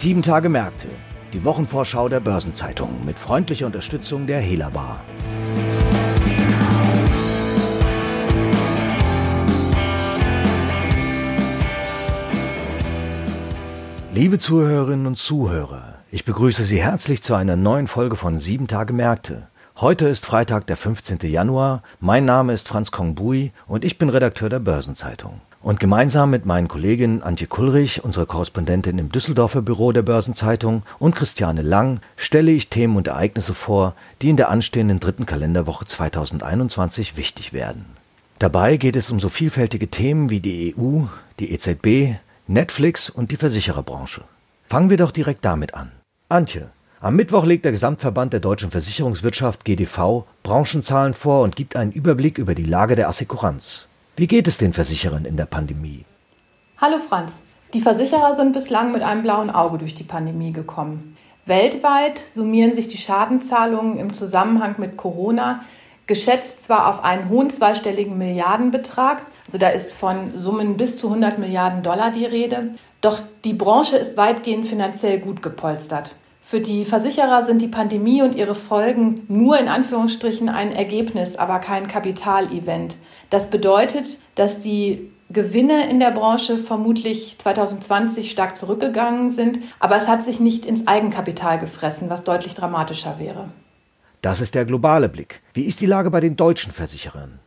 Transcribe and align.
Sieben 0.00 0.22
Tage 0.22 0.48
Märkte, 0.48 0.86
die 1.32 1.44
Wochenvorschau 1.44 2.08
der 2.08 2.20
Börsenzeitung 2.20 3.04
mit 3.04 3.18
freundlicher 3.18 3.66
Unterstützung 3.66 4.28
der 4.28 4.38
Hela 4.38 4.68
Bar. 4.68 5.00
Liebe 14.14 14.38
Zuhörerinnen 14.38 15.08
und 15.08 15.18
Zuhörer, 15.18 15.94
ich 16.12 16.24
begrüße 16.24 16.62
Sie 16.62 16.80
herzlich 16.80 17.20
zu 17.20 17.34
einer 17.34 17.56
neuen 17.56 17.88
Folge 17.88 18.14
von 18.14 18.38
Sieben 18.38 18.68
Tage 18.68 18.92
Märkte. 18.92 19.48
Heute 19.78 20.06
ist 20.06 20.24
Freitag, 20.24 20.68
der 20.68 20.76
15. 20.76 21.18
Januar. 21.28 21.82
Mein 21.98 22.24
Name 22.24 22.52
ist 22.52 22.68
Franz 22.68 22.92
Kongbui 22.92 23.50
und 23.66 23.84
ich 23.84 23.98
bin 23.98 24.10
Redakteur 24.10 24.48
der 24.48 24.60
Börsenzeitung. 24.60 25.40
Und 25.60 25.80
gemeinsam 25.80 26.30
mit 26.30 26.46
meinen 26.46 26.68
Kolleginnen 26.68 27.22
Antje 27.22 27.48
Kullrich, 27.48 28.04
unserer 28.04 28.26
Korrespondentin 28.26 28.98
im 28.98 29.10
Düsseldorfer 29.10 29.60
Büro 29.60 29.90
der 29.90 30.02
Börsenzeitung, 30.02 30.82
und 31.00 31.16
Christiane 31.16 31.62
Lang 31.62 32.00
stelle 32.16 32.52
ich 32.52 32.70
Themen 32.70 32.96
und 32.96 33.08
Ereignisse 33.08 33.54
vor, 33.54 33.94
die 34.22 34.30
in 34.30 34.36
der 34.36 34.50
anstehenden 34.50 35.00
dritten 35.00 35.26
Kalenderwoche 35.26 35.84
2021 35.84 37.16
wichtig 37.16 37.52
werden. 37.52 37.86
Dabei 38.38 38.76
geht 38.76 38.94
es 38.94 39.10
um 39.10 39.18
so 39.18 39.28
vielfältige 39.28 39.88
Themen 39.88 40.30
wie 40.30 40.38
die 40.38 40.76
EU, 40.78 41.02
die 41.40 41.52
EZB, 41.52 42.20
Netflix 42.46 43.10
und 43.10 43.32
die 43.32 43.36
Versichererbranche. 43.36 44.22
Fangen 44.68 44.90
wir 44.90 44.96
doch 44.96 45.10
direkt 45.10 45.44
damit 45.44 45.74
an. 45.74 45.90
Antje, 46.28 46.68
am 47.00 47.16
Mittwoch 47.16 47.44
legt 47.44 47.64
der 47.64 47.72
Gesamtverband 47.72 48.32
der 48.32 48.40
deutschen 48.40 48.70
Versicherungswirtschaft 48.70 49.64
GDV 49.64 50.24
Branchenzahlen 50.44 51.14
vor 51.14 51.42
und 51.42 51.56
gibt 51.56 51.74
einen 51.74 51.92
Überblick 51.92 52.38
über 52.38 52.54
die 52.54 52.64
Lage 52.64 52.94
der 52.94 53.08
Assekuranz. 53.08 53.88
Wie 54.18 54.26
geht 54.26 54.48
es 54.48 54.58
den 54.58 54.72
Versicherern 54.72 55.24
in 55.26 55.36
der 55.36 55.46
Pandemie? 55.46 56.04
Hallo 56.78 56.98
Franz. 56.98 57.34
Die 57.72 57.80
Versicherer 57.80 58.34
sind 58.34 58.52
bislang 58.52 58.90
mit 58.90 59.02
einem 59.02 59.22
blauen 59.22 59.48
Auge 59.48 59.78
durch 59.78 59.94
die 59.94 60.02
Pandemie 60.02 60.50
gekommen. 60.50 61.16
Weltweit 61.46 62.18
summieren 62.18 62.74
sich 62.74 62.88
die 62.88 62.96
Schadenzahlungen 62.96 63.96
im 63.96 64.12
Zusammenhang 64.12 64.74
mit 64.78 64.96
Corona 64.96 65.60
geschätzt 66.08 66.62
zwar 66.62 66.88
auf 66.88 67.04
einen 67.04 67.28
hohen 67.28 67.48
zweistelligen 67.48 68.18
Milliardenbetrag, 68.18 69.22
also 69.46 69.56
da 69.56 69.68
ist 69.68 69.92
von 69.92 70.36
Summen 70.36 70.76
bis 70.76 70.98
zu 70.98 71.06
100 71.06 71.38
Milliarden 71.38 71.84
Dollar 71.84 72.10
die 72.10 72.24
Rede, 72.24 72.72
doch 73.00 73.20
die 73.44 73.54
Branche 73.54 73.98
ist 73.98 74.16
weitgehend 74.16 74.66
finanziell 74.66 75.20
gut 75.20 75.42
gepolstert. 75.42 76.16
Für 76.50 76.60
die 76.60 76.86
Versicherer 76.86 77.44
sind 77.44 77.60
die 77.60 77.68
Pandemie 77.68 78.22
und 78.22 78.34
ihre 78.34 78.54
Folgen 78.54 79.26
nur 79.28 79.58
in 79.58 79.68
Anführungsstrichen 79.68 80.48
ein 80.48 80.72
Ergebnis, 80.72 81.36
aber 81.36 81.58
kein 81.58 81.88
Kapitalevent. 81.88 82.96
Das 83.28 83.50
bedeutet, 83.50 84.16
dass 84.34 84.62
die 84.62 85.10
Gewinne 85.28 85.90
in 85.90 86.00
der 86.00 86.10
Branche 86.10 86.56
vermutlich 86.56 87.36
2020 87.38 88.30
stark 88.30 88.56
zurückgegangen 88.56 89.30
sind, 89.30 89.58
aber 89.78 90.00
es 90.00 90.08
hat 90.08 90.24
sich 90.24 90.40
nicht 90.40 90.64
ins 90.64 90.86
Eigenkapital 90.86 91.58
gefressen, 91.58 92.08
was 92.08 92.24
deutlich 92.24 92.54
dramatischer 92.54 93.18
wäre. 93.18 93.50
Das 94.22 94.40
ist 94.40 94.54
der 94.54 94.64
globale 94.64 95.10
Blick. 95.10 95.42
Wie 95.52 95.66
ist 95.66 95.82
die 95.82 95.86
Lage 95.86 96.10
bei 96.10 96.20
den 96.20 96.36
deutschen 96.36 96.72
Versicherern? 96.72 97.40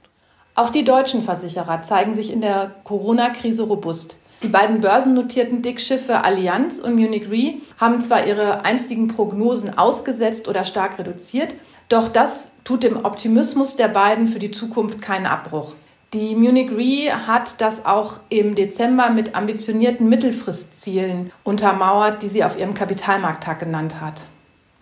Auch 0.53 0.69
die 0.69 0.83
deutschen 0.83 1.23
Versicherer 1.23 1.81
zeigen 1.81 2.13
sich 2.13 2.31
in 2.31 2.41
der 2.41 2.69
Corona-Krise 2.83 3.63
robust. 3.63 4.15
Die 4.43 4.47
beiden 4.47 4.81
börsennotierten 4.81 5.61
Dickschiffe 5.61 6.23
Allianz 6.23 6.79
und 6.79 6.95
Munich 6.95 7.29
Re 7.29 7.61
haben 7.77 8.01
zwar 8.01 8.25
ihre 8.25 8.65
einstigen 8.65 9.07
Prognosen 9.07 9.77
ausgesetzt 9.77 10.47
oder 10.47 10.65
stark 10.65 10.97
reduziert, 10.97 11.53
doch 11.89 12.07
das 12.07 12.53
tut 12.63 12.83
dem 12.83 13.05
Optimismus 13.05 13.75
der 13.75 13.87
beiden 13.87 14.27
für 14.27 14.39
die 14.39 14.51
Zukunft 14.51 15.01
keinen 15.01 15.27
Abbruch. 15.27 15.73
Die 16.13 16.35
Munich 16.35 16.71
Re 16.71 17.27
hat 17.27 17.61
das 17.61 17.85
auch 17.85 18.19
im 18.29 18.55
Dezember 18.55 19.11
mit 19.11 19.35
ambitionierten 19.35 20.09
Mittelfristzielen 20.09 21.31
untermauert, 21.43 22.23
die 22.23 22.27
sie 22.27 22.43
auf 22.43 22.57
ihrem 22.57 22.73
Kapitalmarkttag 22.73 23.59
genannt 23.59 24.01
hat. 24.01 24.23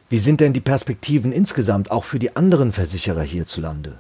Wie 0.07 0.17
sind 0.17 0.39
denn 0.39 0.53
die 0.53 0.59
Perspektiven 0.59 1.31
insgesamt 1.31 1.91
auch 1.91 2.03
für 2.03 2.17
die 2.17 2.35
anderen 2.35 2.71
Versicherer 2.71 3.21
hierzulande? 3.21 3.99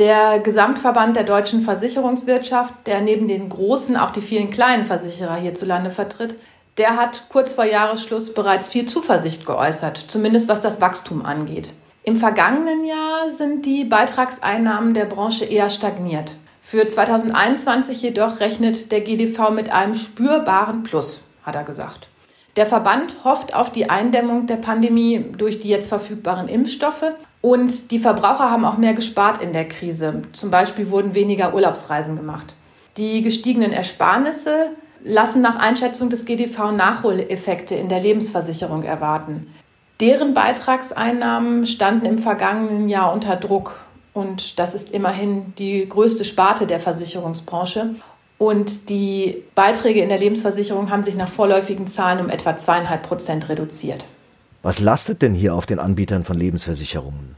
Der 0.00 0.40
Gesamtverband 0.40 1.14
der 1.14 1.22
deutschen 1.22 1.62
Versicherungswirtschaft, 1.62 2.74
der 2.86 3.00
neben 3.00 3.28
den 3.28 3.48
großen 3.48 3.96
auch 3.96 4.10
die 4.10 4.22
vielen 4.22 4.50
kleinen 4.50 4.86
Versicherer 4.86 5.36
hierzulande 5.36 5.92
vertritt, 5.92 6.36
der 6.78 6.96
hat 6.96 7.26
kurz 7.28 7.52
vor 7.52 7.64
Jahresschluss 7.64 8.34
bereits 8.34 8.68
viel 8.68 8.86
Zuversicht 8.86 9.46
geäußert, 9.46 10.04
zumindest 10.08 10.48
was 10.48 10.60
das 10.60 10.80
Wachstum 10.80 11.24
angeht. 11.24 11.68
Im 12.02 12.16
vergangenen 12.16 12.84
Jahr 12.84 13.30
sind 13.30 13.64
die 13.64 13.84
Beitragseinnahmen 13.84 14.94
der 14.94 15.04
Branche 15.04 15.44
eher 15.44 15.70
stagniert. 15.70 16.34
Für 16.60 16.88
2021 16.88 18.02
jedoch 18.02 18.40
rechnet 18.40 18.90
der 18.90 19.00
GDV 19.00 19.50
mit 19.50 19.70
einem 19.70 19.94
spürbaren 19.94 20.82
Plus, 20.82 21.22
hat 21.44 21.54
er 21.54 21.62
gesagt. 21.62 22.08
Der 22.56 22.66
Verband 22.66 23.24
hofft 23.24 23.54
auf 23.54 23.72
die 23.72 23.90
Eindämmung 23.90 24.46
der 24.46 24.56
Pandemie 24.56 25.24
durch 25.36 25.60
die 25.60 25.68
jetzt 25.68 25.88
verfügbaren 25.88 26.46
Impfstoffe 26.46 27.12
und 27.40 27.90
die 27.90 27.98
Verbraucher 27.98 28.50
haben 28.50 28.64
auch 28.64 28.78
mehr 28.78 28.94
gespart 28.94 29.42
in 29.42 29.52
der 29.52 29.68
Krise. 29.68 30.22
Zum 30.32 30.50
Beispiel 30.50 30.90
wurden 30.90 31.14
weniger 31.14 31.52
Urlaubsreisen 31.52 32.16
gemacht. 32.16 32.54
Die 32.96 33.22
gestiegenen 33.22 33.72
Ersparnisse 33.72 34.70
lassen 35.02 35.42
nach 35.42 35.56
Einschätzung 35.58 36.10
des 36.10 36.24
GDV 36.24 36.70
Nachholeffekte 36.70 37.74
in 37.74 37.88
der 37.88 38.00
Lebensversicherung 38.00 38.84
erwarten. 38.84 39.52
Deren 40.00 40.32
Beitragseinnahmen 40.32 41.66
standen 41.66 42.06
im 42.06 42.18
vergangenen 42.18 42.88
Jahr 42.88 43.12
unter 43.12 43.36
Druck 43.36 43.84
und 44.12 44.60
das 44.60 44.74
ist 44.74 44.92
immerhin 44.92 45.54
die 45.58 45.88
größte 45.88 46.24
Sparte 46.24 46.66
der 46.66 46.78
Versicherungsbranche. 46.78 47.96
Und 48.38 48.88
die 48.88 49.42
Beiträge 49.54 50.00
in 50.00 50.08
der 50.08 50.18
Lebensversicherung 50.18 50.90
haben 50.90 51.02
sich 51.02 51.14
nach 51.14 51.30
vorläufigen 51.30 51.86
Zahlen 51.86 52.20
um 52.20 52.30
etwa 52.30 52.56
zweieinhalb 52.58 53.02
Prozent 53.02 53.48
reduziert. 53.48 54.04
Was 54.62 54.80
lastet 54.80 55.22
denn 55.22 55.34
hier 55.34 55.54
auf 55.54 55.66
den 55.66 55.78
Anbietern 55.78 56.24
von 56.24 56.36
Lebensversicherungen? 56.36 57.36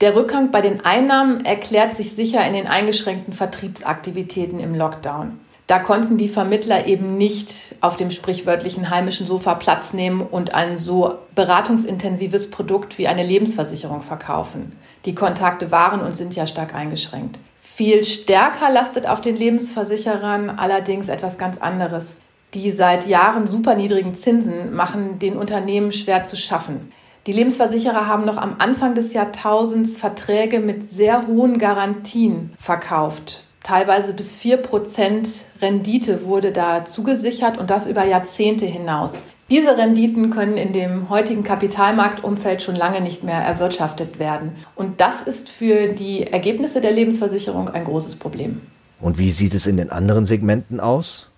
Der 0.00 0.16
Rückgang 0.16 0.50
bei 0.50 0.60
den 0.60 0.84
Einnahmen 0.84 1.44
erklärt 1.44 1.96
sich 1.96 2.14
sicher 2.14 2.46
in 2.46 2.52
den 2.52 2.66
eingeschränkten 2.66 3.32
Vertriebsaktivitäten 3.32 4.60
im 4.60 4.74
Lockdown. 4.74 5.38
Da 5.66 5.78
konnten 5.78 6.18
die 6.18 6.28
Vermittler 6.28 6.86
eben 6.86 7.16
nicht 7.16 7.76
auf 7.80 7.96
dem 7.96 8.10
sprichwörtlichen 8.10 8.90
heimischen 8.90 9.26
Sofa 9.26 9.54
Platz 9.54 9.94
nehmen 9.94 10.20
und 10.20 10.52
ein 10.52 10.76
so 10.76 11.14
beratungsintensives 11.34 12.50
Produkt 12.50 12.98
wie 12.98 13.08
eine 13.08 13.24
Lebensversicherung 13.24 14.02
verkaufen. 14.02 14.72
Die 15.06 15.14
Kontakte 15.14 15.70
waren 15.70 16.00
und 16.00 16.16
sind 16.16 16.34
ja 16.34 16.46
stark 16.46 16.74
eingeschränkt. 16.74 17.38
Viel 17.76 18.04
stärker 18.04 18.70
lastet 18.70 19.08
auf 19.08 19.20
den 19.20 19.34
Lebensversicherern 19.34 20.48
allerdings 20.48 21.08
etwas 21.08 21.38
ganz 21.38 21.58
anderes. 21.58 22.14
Die 22.54 22.70
seit 22.70 23.08
Jahren 23.08 23.48
super 23.48 23.74
niedrigen 23.74 24.14
Zinsen 24.14 24.72
machen 24.72 25.18
den 25.18 25.36
Unternehmen 25.36 25.90
schwer 25.90 26.22
zu 26.22 26.36
schaffen. 26.36 26.92
Die 27.26 27.32
Lebensversicherer 27.32 28.06
haben 28.06 28.26
noch 28.26 28.36
am 28.36 28.54
Anfang 28.60 28.94
des 28.94 29.12
Jahrtausends 29.12 29.98
Verträge 29.98 30.60
mit 30.60 30.92
sehr 30.92 31.26
hohen 31.26 31.58
Garantien 31.58 32.52
verkauft. 32.60 33.42
Teilweise 33.64 34.12
bis 34.12 34.36
4% 34.36 35.42
Rendite 35.60 36.26
wurde 36.26 36.52
da 36.52 36.84
zugesichert 36.84 37.58
und 37.58 37.70
das 37.70 37.88
über 37.88 38.04
Jahrzehnte 38.04 38.66
hinaus. 38.66 39.14
Diese 39.54 39.78
Renditen 39.78 40.30
können 40.30 40.56
in 40.56 40.72
dem 40.72 41.10
heutigen 41.10 41.44
Kapitalmarktumfeld 41.44 42.60
schon 42.60 42.74
lange 42.74 43.00
nicht 43.00 43.22
mehr 43.22 43.38
erwirtschaftet 43.38 44.18
werden. 44.18 44.50
Und 44.74 45.00
das 45.00 45.22
ist 45.22 45.48
für 45.48 45.92
die 45.92 46.26
Ergebnisse 46.26 46.80
der 46.80 46.90
Lebensversicherung 46.90 47.68
ein 47.68 47.84
großes 47.84 48.16
Problem. 48.16 48.62
Und 49.00 49.16
wie 49.16 49.30
sieht 49.30 49.54
es 49.54 49.68
in 49.68 49.76
den 49.76 49.90
anderen 49.90 50.24
Segmenten 50.24 50.80
aus? 50.80 51.30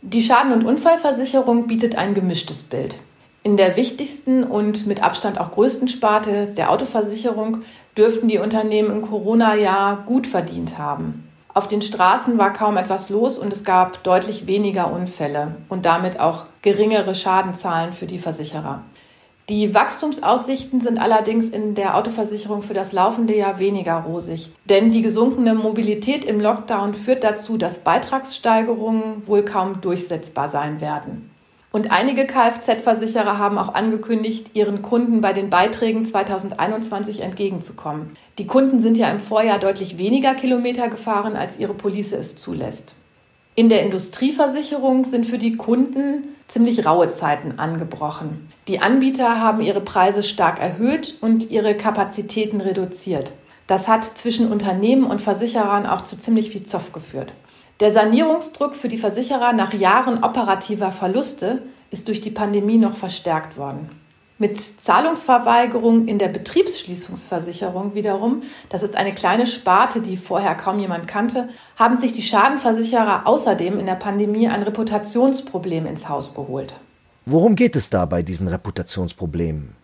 Die 0.00 0.22
Schaden- 0.22 0.52
und 0.52 0.64
Unfallversicherung 0.64 1.66
bietet 1.66 1.96
ein 1.96 2.14
gemischtes 2.14 2.62
Bild. 2.62 2.98
In 3.42 3.56
der 3.56 3.76
wichtigsten 3.76 4.44
und 4.44 4.86
mit 4.86 5.02
Abstand 5.02 5.40
auch 5.40 5.50
größten 5.50 5.88
Sparte 5.88 6.46
der 6.56 6.70
Autoversicherung 6.70 7.62
dürften 7.96 8.28
die 8.28 8.38
Unternehmen 8.38 8.92
im 8.92 9.02
Corona-Jahr 9.02 10.04
gut 10.06 10.28
verdient 10.28 10.78
haben. 10.78 11.25
Auf 11.56 11.68
den 11.68 11.80
Straßen 11.80 12.36
war 12.36 12.52
kaum 12.52 12.76
etwas 12.76 13.08
los 13.08 13.38
und 13.38 13.50
es 13.50 13.64
gab 13.64 14.02
deutlich 14.02 14.46
weniger 14.46 14.92
Unfälle 14.92 15.54
und 15.70 15.86
damit 15.86 16.20
auch 16.20 16.44
geringere 16.60 17.14
Schadenzahlen 17.14 17.94
für 17.94 18.04
die 18.04 18.18
Versicherer. 18.18 18.82
Die 19.48 19.72
Wachstumsaussichten 19.72 20.82
sind 20.82 20.98
allerdings 20.98 21.48
in 21.48 21.74
der 21.74 21.96
Autoversicherung 21.96 22.60
für 22.60 22.74
das 22.74 22.92
laufende 22.92 23.34
Jahr 23.34 23.58
weniger 23.58 24.00
rosig, 24.00 24.50
denn 24.66 24.92
die 24.92 25.00
gesunkene 25.00 25.54
Mobilität 25.54 26.26
im 26.26 26.42
Lockdown 26.42 26.92
führt 26.92 27.24
dazu, 27.24 27.56
dass 27.56 27.78
Beitragssteigerungen 27.78 29.26
wohl 29.26 29.42
kaum 29.42 29.80
durchsetzbar 29.80 30.50
sein 30.50 30.82
werden. 30.82 31.30
Und 31.76 31.90
einige 31.90 32.26
Kfz-Versicherer 32.26 33.36
haben 33.36 33.58
auch 33.58 33.74
angekündigt, 33.74 34.52
ihren 34.54 34.80
Kunden 34.80 35.20
bei 35.20 35.34
den 35.34 35.50
Beiträgen 35.50 36.06
2021 36.06 37.20
entgegenzukommen. 37.20 38.16
Die 38.38 38.46
Kunden 38.46 38.80
sind 38.80 38.96
ja 38.96 39.10
im 39.10 39.18
Vorjahr 39.18 39.58
deutlich 39.58 39.98
weniger 39.98 40.34
Kilometer 40.34 40.88
gefahren, 40.88 41.36
als 41.36 41.58
ihre 41.58 41.74
Police 41.74 42.12
es 42.12 42.34
zulässt. 42.34 42.94
In 43.56 43.68
der 43.68 43.82
Industrieversicherung 43.82 45.04
sind 45.04 45.26
für 45.26 45.36
die 45.36 45.58
Kunden 45.58 46.28
ziemlich 46.48 46.86
raue 46.86 47.10
Zeiten 47.10 47.58
angebrochen. 47.58 48.48
Die 48.68 48.80
Anbieter 48.80 49.38
haben 49.38 49.60
ihre 49.60 49.82
Preise 49.82 50.22
stark 50.22 50.58
erhöht 50.58 51.16
und 51.20 51.50
ihre 51.50 51.74
Kapazitäten 51.74 52.62
reduziert. 52.62 53.34
Das 53.66 53.86
hat 53.86 54.04
zwischen 54.04 54.50
Unternehmen 54.50 55.04
und 55.04 55.20
Versicherern 55.20 55.84
auch 55.84 56.04
zu 56.04 56.18
ziemlich 56.18 56.48
viel 56.48 56.64
Zoff 56.64 56.92
geführt. 56.92 57.34
Der 57.78 57.92
Sanierungsdruck 57.92 58.74
für 58.74 58.88
die 58.88 58.96
Versicherer 58.96 59.52
nach 59.52 59.74
Jahren 59.74 60.24
operativer 60.24 60.92
Verluste 60.92 61.60
ist 61.90 62.08
durch 62.08 62.22
die 62.22 62.30
Pandemie 62.30 62.78
noch 62.78 62.96
verstärkt 62.96 63.58
worden. 63.58 63.90
Mit 64.38 64.58
Zahlungsverweigerung 64.58 66.08
in 66.08 66.18
der 66.18 66.28
Betriebsschließungsversicherung 66.28 67.94
wiederum, 67.94 68.42
das 68.70 68.82
ist 68.82 68.96
eine 68.96 69.14
kleine 69.14 69.46
Sparte, 69.46 70.00
die 70.00 70.16
vorher 70.16 70.54
kaum 70.54 70.78
jemand 70.78 71.06
kannte, 71.06 71.48
haben 71.76 71.96
sich 71.96 72.12
die 72.12 72.22
Schadenversicherer 72.22 73.26
außerdem 73.26 73.78
in 73.78 73.86
der 73.86 73.94
Pandemie 73.94 74.48
ein 74.48 74.62
Reputationsproblem 74.62 75.86
ins 75.86 76.08
Haus 76.08 76.34
geholt. 76.34 76.74
Worum 77.26 77.56
geht 77.56 77.76
es 77.76 77.90
da 77.90 78.04
bei 78.06 78.22
diesen 78.22 78.48
Reputationsproblemen? 78.48 79.74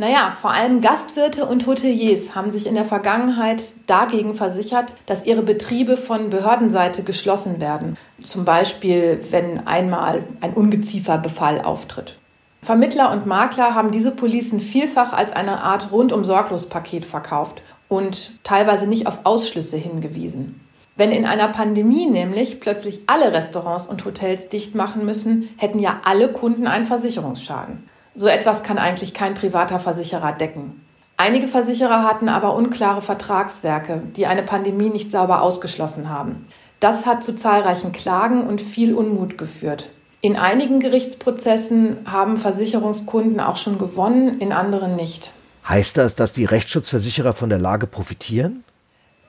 Naja, 0.00 0.30
vor 0.30 0.50
allem 0.50 0.80
Gastwirte 0.80 1.44
und 1.44 1.66
Hoteliers 1.66 2.34
haben 2.34 2.50
sich 2.50 2.66
in 2.66 2.74
der 2.74 2.86
Vergangenheit 2.86 3.62
dagegen 3.86 4.34
versichert, 4.34 4.94
dass 5.04 5.26
ihre 5.26 5.42
Betriebe 5.42 5.98
von 5.98 6.30
Behördenseite 6.30 7.02
geschlossen 7.02 7.60
werden. 7.60 7.98
Zum 8.22 8.46
Beispiel, 8.46 9.22
wenn 9.28 9.66
einmal 9.66 10.24
ein 10.40 10.54
Ungezieferbefall 10.54 11.60
auftritt. 11.60 12.16
Vermittler 12.62 13.12
und 13.12 13.26
Makler 13.26 13.74
haben 13.74 13.90
diese 13.90 14.10
Policen 14.10 14.60
vielfach 14.60 15.12
als 15.12 15.32
eine 15.32 15.62
Art 15.62 15.92
rundum 15.92 16.24
sorglos 16.24 16.70
Paket 16.70 17.04
verkauft 17.04 17.60
und 17.90 18.42
teilweise 18.42 18.86
nicht 18.86 19.06
auf 19.06 19.18
Ausschlüsse 19.24 19.76
hingewiesen. 19.76 20.62
Wenn 20.96 21.12
in 21.12 21.26
einer 21.26 21.48
Pandemie 21.48 22.06
nämlich 22.06 22.58
plötzlich 22.58 23.02
alle 23.06 23.34
Restaurants 23.34 23.86
und 23.86 24.02
Hotels 24.06 24.48
dicht 24.48 24.74
machen 24.74 25.04
müssen, 25.04 25.50
hätten 25.58 25.78
ja 25.78 26.00
alle 26.04 26.32
Kunden 26.32 26.66
einen 26.66 26.86
Versicherungsschaden. 26.86 27.90
So 28.20 28.26
etwas 28.26 28.62
kann 28.62 28.76
eigentlich 28.76 29.14
kein 29.14 29.32
privater 29.32 29.80
Versicherer 29.80 30.32
decken. 30.32 30.84
Einige 31.16 31.48
Versicherer 31.48 32.04
hatten 32.04 32.28
aber 32.28 32.54
unklare 32.54 33.00
Vertragswerke, 33.00 34.02
die 34.14 34.26
eine 34.26 34.42
Pandemie 34.42 34.90
nicht 34.90 35.10
sauber 35.10 35.40
ausgeschlossen 35.40 36.10
haben. 36.10 36.44
Das 36.80 37.06
hat 37.06 37.24
zu 37.24 37.34
zahlreichen 37.34 37.92
Klagen 37.92 38.46
und 38.46 38.60
viel 38.60 38.92
Unmut 38.92 39.38
geführt. 39.38 39.88
In 40.20 40.36
einigen 40.36 40.80
Gerichtsprozessen 40.80 42.00
haben 42.04 42.36
Versicherungskunden 42.36 43.40
auch 43.40 43.56
schon 43.56 43.78
gewonnen, 43.78 44.38
in 44.38 44.52
anderen 44.52 44.96
nicht. 44.96 45.32
Heißt 45.66 45.96
das, 45.96 46.14
dass 46.14 46.34
die 46.34 46.44
Rechtsschutzversicherer 46.44 47.32
von 47.32 47.48
der 47.48 47.58
Lage 47.58 47.86
profitieren? 47.86 48.64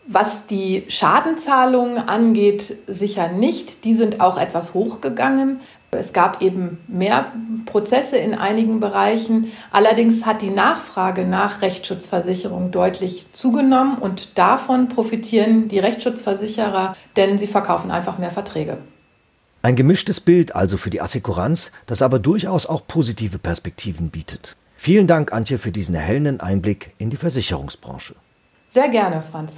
Was 0.08 0.48
die 0.48 0.84
Schadenzahlungen 0.88 1.98
angeht, 1.98 2.76
sicher 2.88 3.30
nicht. 3.30 3.84
Die 3.86 3.96
sind 3.96 4.20
auch 4.20 4.38
etwas 4.38 4.74
hochgegangen. 4.74 5.60
Es 5.92 6.14
gab 6.14 6.42
eben 6.42 6.80
mehr 6.88 7.34
Prozesse 7.66 8.18
in 8.18 8.34
einigen 8.34 8.80
Bereichen. 8.80 9.52
Allerdings 9.72 10.26
hat 10.26 10.42
die 10.42 10.50
Nachfrage 10.50 11.26
nach 11.26 11.62
Rechtsschutzversicherung 11.62 12.72
deutlich 12.72 13.26
zugenommen 13.34 13.98
und 13.98 14.38
davon 14.38 14.88
profitieren 14.88 15.68
die 15.68 15.80
Rechtsschutzversicherer, 15.80 16.96
denn 17.18 17.38
sie 17.38 17.48
verkaufen 17.48 17.92
einfach 17.92 18.18
mehr 18.18 18.32
Verträge. 18.32 18.78
Ein 19.64 19.76
gemischtes 19.76 20.20
Bild 20.20 20.56
also 20.56 20.78
für 20.78 20.90
die 20.90 21.02
Assekuranz, 21.02 21.72
das 21.86 22.02
aber 22.02 22.18
durchaus 22.18 22.66
auch 22.66 22.88
positive 22.88 23.38
Perspektiven 23.38 24.10
bietet. 24.10 24.56
Vielen 24.76 25.06
Dank, 25.06 25.32
Antje, 25.32 25.60
für 25.60 25.72
diesen 25.72 25.94
erhellenden 25.94 26.40
Einblick 26.40 26.96
in 26.98 27.12
die 27.12 27.18
Versicherungsbranche. 27.18 28.16
Sehr 28.72 28.90
gerne, 28.90 29.22
Franz. 29.22 29.52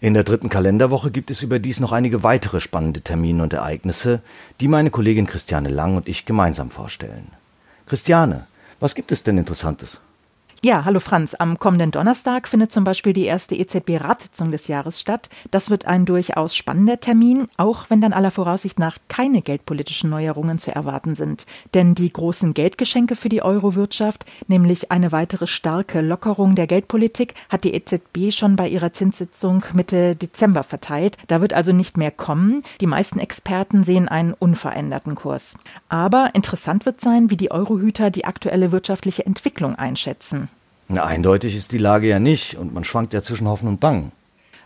In 0.00 0.14
der 0.14 0.24
dritten 0.24 0.48
Kalenderwoche 0.48 1.10
gibt 1.10 1.30
es 1.30 1.42
überdies 1.42 1.80
noch 1.80 1.92
einige 1.92 2.22
weitere 2.22 2.60
spannende 2.60 3.00
Termine 3.00 3.42
und 3.42 3.52
Ereignisse, 3.52 4.20
die 4.60 4.68
meine 4.68 4.90
Kollegin 4.90 5.26
Christiane 5.26 5.70
Lang 5.70 5.96
und 5.96 6.08
ich 6.08 6.26
gemeinsam 6.26 6.70
vorstellen. 6.70 7.32
Christiane, 7.86 8.46
was 8.78 8.94
gibt 8.94 9.10
es 9.10 9.24
denn 9.24 9.38
Interessantes? 9.38 10.00
Ja, 10.66 10.84
hallo 10.84 10.98
Franz. 10.98 11.36
Am 11.36 11.60
kommenden 11.60 11.92
Donnerstag 11.92 12.48
findet 12.48 12.72
zum 12.72 12.82
Beispiel 12.82 13.12
die 13.12 13.26
erste 13.26 13.54
EZB-Ratssitzung 13.54 14.50
des 14.50 14.66
Jahres 14.66 15.00
statt. 15.00 15.30
Das 15.52 15.70
wird 15.70 15.86
ein 15.86 16.06
durchaus 16.06 16.56
spannender 16.56 16.98
Termin, 16.98 17.46
auch 17.56 17.84
wenn 17.88 18.00
dann 18.00 18.12
aller 18.12 18.32
Voraussicht 18.32 18.80
nach 18.80 18.98
keine 19.06 19.42
geldpolitischen 19.42 20.10
Neuerungen 20.10 20.58
zu 20.58 20.74
erwarten 20.74 21.14
sind. 21.14 21.46
Denn 21.74 21.94
die 21.94 22.12
großen 22.12 22.52
Geldgeschenke 22.52 23.14
für 23.14 23.28
die 23.28 23.42
Euro-Wirtschaft, 23.42 24.24
nämlich 24.48 24.90
eine 24.90 25.12
weitere 25.12 25.46
starke 25.46 26.00
Lockerung 26.00 26.56
der 26.56 26.66
Geldpolitik, 26.66 27.34
hat 27.48 27.62
die 27.62 27.72
EZB 27.72 28.32
schon 28.32 28.56
bei 28.56 28.68
ihrer 28.68 28.92
Zinssitzung 28.92 29.62
Mitte 29.72 30.16
Dezember 30.16 30.64
verteilt. 30.64 31.16
Da 31.28 31.40
wird 31.40 31.52
also 31.52 31.70
nicht 31.70 31.96
mehr 31.96 32.10
kommen. 32.10 32.64
Die 32.80 32.88
meisten 32.88 33.20
Experten 33.20 33.84
sehen 33.84 34.08
einen 34.08 34.34
unveränderten 34.34 35.14
Kurs. 35.14 35.56
Aber 35.88 36.30
interessant 36.34 36.86
wird 36.86 37.00
sein, 37.00 37.30
wie 37.30 37.36
die 37.36 37.52
Eurohüter 37.52 38.10
die 38.10 38.24
aktuelle 38.24 38.72
wirtschaftliche 38.72 39.24
Entwicklung 39.24 39.76
einschätzen. 39.76 40.48
Na, 40.88 41.04
eindeutig 41.04 41.56
ist 41.56 41.72
die 41.72 41.78
Lage 41.78 42.06
ja 42.06 42.18
nicht 42.18 42.56
und 42.56 42.72
man 42.72 42.84
schwankt 42.84 43.12
ja 43.12 43.22
zwischen 43.22 43.48
Hoffen 43.48 43.68
und 43.68 43.80
Bangen. 43.80 44.12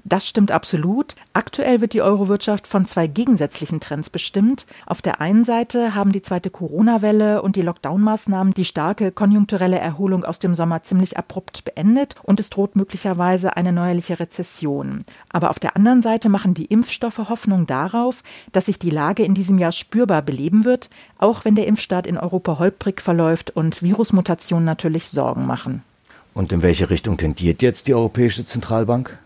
Das 0.04 0.26
stimmt 0.26 0.50
absolut. 0.50 1.14
Aktuell 1.34 1.80
wird 1.80 1.92
die 1.92 2.00
Eurowirtschaft 2.00 2.66
von 2.66 2.86
zwei 2.86 3.06
gegensätzlichen 3.06 3.80
Trends 3.80 4.08
bestimmt. 4.08 4.66
Auf 4.86 5.02
der 5.02 5.20
einen 5.20 5.44
Seite 5.44 5.94
haben 5.94 6.12
die 6.12 6.22
zweite 6.22 6.50
Corona-Welle 6.50 7.42
und 7.42 7.56
die 7.56 7.62
Lockdown-Maßnahmen 7.62 8.54
die 8.54 8.64
starke 8.64 9.12
konjunkturelle 9.12 9.78
Erholung 9.78 10.24
aus 10.24 10.38
dem 10.38 10.54
Sommer 10.54 10.82
ziemlich 10.82 11.18
abrupt 11.18 11.64
beendet 11.64 12.14
und 12.22 12.40
es 12.40 12.50
droht 12.50 12.76
möglicherweise 12.76 13.56
eine 13.56 13.72
neuerliche 13.72 14.18
Rezession. 14.20 15.04
Aber 15.28 15.50
auf 15.50 15.58
der 15.58 15.76
anderen 15.76 16.02
Seite 16.02 16.28
machen 16.28 16.54
die 16.54 16.66
Impfstoffe 16.66 17.28
Hoffnung 17.28 17.66
darauf, 17.66 18.22
dass 18.52 18.66
sich 18.66 18.78
die 18.78 18.90
Lage 18.90 19.22
in 19.22 19.34
diesem 19.34 19.58
Jahr 19.58 19.72
spürbar 19.72 20.22
beleben 20.22 20.64
wird, 20.64 20.88
auch 21.18 21.44
wenn 21.44 21.56
der 21.56 21.66
Impfstart 21.66 22.06
in 22.06 22.16
Europa 22.16 22.58
holprig 22.58 23.02
verläuft 23.02 23.50
und 23.50 23.82
Virusmutationen 23.82 24.64
natürlich 24.64 25.08
Sorgen 25.08 25.46
machen. 25.46 25.82
Und 26.34 26.52
in 26.52 26.62
welche 26.62 26.90
Richtung 26.90 27.16
tendiert 27.16 27.62
jetzt 27.62 27.88
die 27.88 27.94
Europäische 27.94 28.44
Zentralbank? 28.44 29.18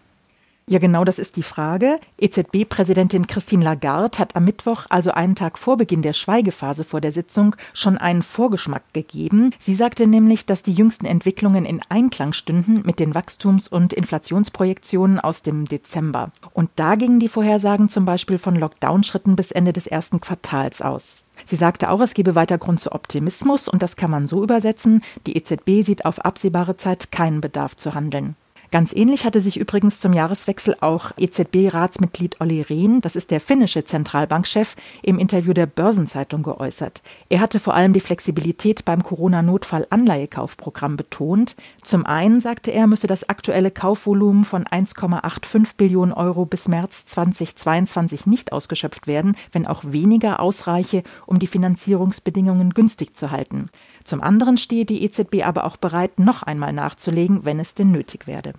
Ja, 0.67 0.79
genau 0.79 1.05
das 1.05 1.19
ist 1.19 1.37
die 1.37 1.43
Frage. 1.43 2.01
EZB-Präsidentin 2.17 3.27
Christine 3.27 3.63
Lagarde 3.63 4.19
hat 4.19 4.35
am 4.35 4.45
Mittwoch, 4.45 4.87
also 4.89 5.11
einen 5.11 5.35
Tag 5.35 5.59
vor 5.59 5.77
Beginn 5.77 6.01
der 6.01 6.15
Schweigephase 6.15 6.85
vor 6.85 7.03
der 7.03 7.13
Sitzung, 7.13 7.55
schon 7.75 7.99
einen 7.99 8.23
Vorgeschmack 8.23 8.83
gegeben. 8.95 9.51
Sie 9.59 9.75
sagte 9.75 10.07
nämlich, 10.07 10.47
dass 10.47 10.63
die 10.63 10.73
jüngsten 10.73 11.05
Entwicklungen 11.05 11.67
in 11.67 11.81
Einklang 11.91 12.33
stünden 12.33 12.81
mit 12.87 12.99
den 12.99 13.15
Wachstums- 13.15 13.69
und 13.69 13.93
Inflationsprojektionen 13.93 15.21
aus 15.21 15.43
dem 15.43 15.67
Dezember. 15.67 16.33
Und 16.55 16.71
da 16.77 16.95
gingen 16.95 17.21
die 17.21 17.29
Vorhersagen 17.29 17.91
zum 17.91 18.07
Beispiel 18.07 18.39
von 18.39 18.57
Lockdown-Schritten 18.57 19.37
bis 19.37 19.51
Ende 19.51 19.75
des 19.75 19.87
ersten 19.87 20.23
Quartals 20.23 20.81
aus. 20.81 21.25
Sie 21.45 21.57
sagte 21.57 21.91
auch, 21.91 22.01
es 22.01 22.15
gebe 22.15 22.37
weiter 22.37 22.57
Grund 22.57 22.81
zu 22.81 22.93
Optimismus 22.93 23.69
und 23.69 23.83
das 23.83 23.97
kann 23.97 24.11
man 24.11 24.27
so 24.27 24.43
übersetzen, 24.43 25.03
die 25.27 25.37
EZB 25.37 25.85
sieht 25.85 26.07
auf 26.07 26.25
absehbare 26.25 26.79
Zeit 26.79 27.13
keinen 27.13 27.43
Bedarf 27.43 27.77
zu 27.77 27.93
handeln. 27.93 28.37
Ganz 28.75 28.93
ähnlich 28.93 29.25
hatte 29.25 29.41
sich 29.41 29.57
übrigens 29.61 30.01
zum 30.01 30.13
Jahreswechsel 30.13 30.75
auch 30.81 31.13
EZB-Ratsmitglied 31.17 32.41
Olli 32.41 32.61
Rehn, 32.61 33.01
das 33.03 33.15
ist 33.15 33.31
der 33.31 33.39
finnische 33.41 33.85
Zentralbankchef, 33.85 34.75
im 35.01 35.21
Interview 35.21 35.53
der 35.53 35.67
Börsenzeitung 35.67 36.43
geäußert. 36.43 37.01
Er 37.29 37.39
hatte 37.39 37.61
vor 37.61 37.75
allem 37.75 37.93
die 37.93 38.01
Flexibilität 38.01 38.85
beim 38.85 39.05
Corona-Notfall-Anleihekaufprogramm 39.05 40.97
betont. 40.97 41.55
Zum 41.83 42.05
einen, 42.05 42.41
sagte 42.41 42.73
er, 42.73 42.89
müsse 42.89 43.07
das 43.07 43.29
aktuelle 43.29 43.71
Kaufvolumen 43.71 44.43
von 44.43 44.65
1,85 44.65 45.77
Billionen 45.77 46.13
Euro 46.13 46.45
bis 46.45 46.67
März 46.67 47.07
2022 47.07 48.27
nicht 48.27 48.51
ausgeschöpft 48.53 49.07
werden, 49.07 49.37
wenn 49.53 49.69
auch 49.69 49.85
weniger 49.87 50.41
ausreiche, 50.41 51.05
um 51.27 51.39
die 51.39 51.47
Finanzierungsbedingungen 51.47 52.75
günstig 52.75 53.15
zu 53.15 53.31
halten. 53.31 53.71
Zum 54.03 54.21
anderen 54.21 54.57
stehe 54.57 54.85
die 54.85 55.05
EZB 55.05 55.45
aber 55.45 55.63
auch 55.63 55.77
bereit, 55.77 56.19
noch 56.19 56.43
einmal 56.43 56.73
nachzulegen, 56.73 57.45
wenn 57.45 57.61
es 57.61 57.77
denn 57.77 57.93
nötig 57.93 58.27
werde. 58.27 58.55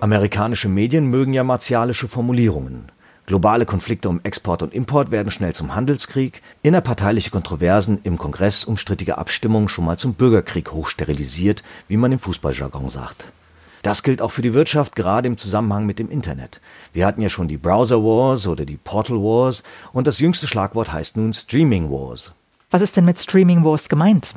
Amerikanische 0.00 0.68
Medien 0.68 1.06
mögen 1.06 1.32
ja 1.32 1.44
martialische 1.44 2.08
Formulierungen. 2.08 2.92
Globale 3.26 3.64
Konflikte 3.64 4.10
um 4.10 4.20
Export 4.22 4.62
und 4.62 4.74
Import 4.74 5.10
werden 5.10 5.30
schnell 5.30 5.54
zum 5.54 5.74
Handelskrieg, 5.74 6.42
innerparteiliche 6.62 7.30
Kontroversen 7.30 8.00
im 8.04 8.18
Kongress 8.18 8.64
umstrittige 8.64 9.16
Abstimmungen 9.16 9.70
schon 9.70 9.86
mal 9.86 9.96
zum 9.96 10.12
Bürgerkrieg 10.12 10.72
hochsterilisiert, 10.72 11.62
wie 11.88 11.96
man 11.96 12.12
im 12.12 12.18
Fußballjargon 12.18 12.90
sagt. 12.90 13.24
Das 13.80 14.02
gilt 14.02 14.20
auch 14.20 14.30
für 14.30 14.42
die 14.42 14.52
Wirtschaft, 14.52 14.94
gerade 14.94 15.26
im 15.26 15.38
Zusammenhang 15.38 15.86
mit 15.86 15.98
dem 15.98 16.10
Internet. 16.10 16.60
Wir 16.92 17.06
hatten 17.06 17.22
ja 17.22 17.30
schon 17.30 17.48
die 17.48 17.56
Browser 17.56 18.02
Wars 18.02 18.46
oder 18.46 18.66
die 18.66 18.76
Portal 18.76 19.16
Wars 19.16 19.62
und 19.94 20.06
das 20.06 20.18
jüngste 20.18 20.46
Schlagwort 20.46 20.92
heißt 20.92 21.16
nun 21.16 21.32
Streaming 21.32 21.90
Wars. 21.90 22.32
Was 22.70 22.82
ist 22.82 22.96
denn 22.96 23.06
mit 23.06 23.18
Streaming 23.18 23.64
Wars 23.64 23.88
gemeint? 23.88 24.34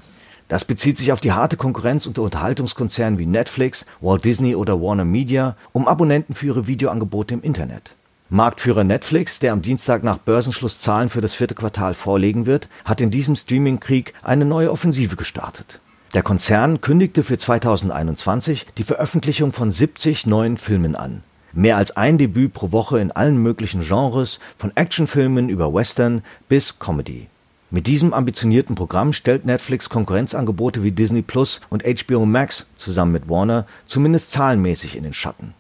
Das 0.48 0.64
bezieht 0.64 0.98
sich 0.98 1.12
auf 1.12 1.20
die 1.20 1.34
harte 1.34 1.58
Konkurrenz 1.58 2.06
unter 2.06 2.22
Unterhaltungskonzernen 2.22 3.20
wie 3.20 3.26
Netflix, 3.26 3.86
Walt 4.00 4.24
Disney 4.24 4.56
oder 4.56 4.82
Warner 4.82 5.06
Media 5.06 5.58
um 5.74 5.88
Abonnenten 5.88 6.34
für 6.34 6.48
ihre 6.48 6.68
Videoangebote 6.68 7.34
im 7.34 7.42
Internet. 7.42 7.96
Marktführer 8.30 8.84
Netflix, 8.84 9.40
der 9.40 9.54
am 9.54 9.62
Dienstag 9.62 10.04
nach 10.04 10.18
Börsenschluss 10.18 10.80
Zahlen 10.80 11.10
für 11.10 11.22
das 11.22 11.34
vierte 11.34 11.56
Quartal 11.56 11.94
vorlegen 11.94 12.46
wird, 12.46 12.68
hat 12.84 13.00
in 13.00 13.12
diesem 13.12 13.36
Streaming-Krieg 13.36 14.14
eine 14.22 14.46
neue 14.46 14.72
Offensive 14.72 15.16
gestartet. 15.16 15.80
Der 16.14 16.24
Konzern 16.24 16.82
kündigte 16.82 17.24
für 17.24 17.38
2021 17.38 18.68
die 18.78 18.84
Veröffentlichung 18.84 19.52
von 19.52 19.72
70 19.72 20.26
neuen 20.26 20.58
Filmen 20.58 20.96
an. 20.96 21.24
Mehr 21.54 21.78
als 21.78 21.96
ein 21.96 22.18
Debüt 22.18 22.54
pro 22.54 22.72
Woche 22.72 23.00
in 23.00 23.12
allen 23.12 23.38
möglichen 23.38 23.82
Genres, 23.82 24.40
von 24.58 24.76
Actionfilmen 24.76 25.50
über 25.50 25.74
Western 25.74 26.22
bis 26.50 26.80
Comedy. 26.80 27.28
Mit 27.70 27.88
diesem 27.88 28.14
ambitionierten 28.14 28.76
Programm 28.76 29.12
stellt 29.12 29.46
Netflix 29.46 29.90
Konkurrenzangebote 29.90 30.84
wie 30.84 30.94
Disney 30.94 31.22
Plus 31.22 31.60
und 31.70 31.84
HBO 31.84 32.26
Max 32.26 32.66
zusammen 32.78 33.12
mit 33.12 33.28
Warner 33.28 33.66
zumindest 33.86 34.32
zahlenmäßig 34.32 34.96
in 34.96 35.04
den 35.04 35.14
Schatten. 35.14 35.54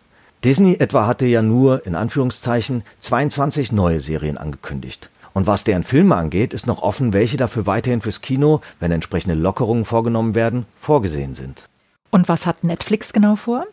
Disney 0.46 0.78
etwa 0.80 1.06
hatte 1.06 1.26
ja 1.26 1.42
nur 1.42 1.86
in 1.86 1.96
Anführungszeichen 1.96 2.84
22 3.02 3.74
neue 3.74 4.00
Serien 4.00 4.38
angekündigt. 4.38 5.10
Und 5.34 5.48
was 5.48 5.66
deren 5.66 5.84
Filme 5.84 6.16
angeht, 6.16 6.54
ist 6.54 6.66
noch 6.66 6.82
offen, 6.82 7.12
welche 7.12 7.36
dafür 7.36 7.66
weiterhin 7.66 8.00
fürs 8.00 8.22
Kino, 8.22 8.62
wenn 8.80 8.94
entsprechende 8.94 9.36
Lockerungen 9.36 9.84
vorgenommen 9.84 10.34
werden, 10.34 10.66
vorgesehen 10.80 11.34
sind. 11.34 11.68
Und 12.10 12.30
was 12.30 12.46
hat 12.46 12.64
Netflix 12.64 13.12
genau 13.12 13.36
vor? 13.36 13.66